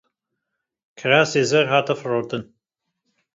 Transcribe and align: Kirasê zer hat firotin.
Kirasê 0.97 1.43
zer 1.49 1.65
hat 1.73 1.87
firotin. 1.99 2.43